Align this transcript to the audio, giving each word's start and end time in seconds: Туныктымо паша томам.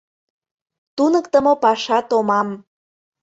Туныктымо 0.95 1.53
паша 1.63 1.97
томам. 2.09 2.49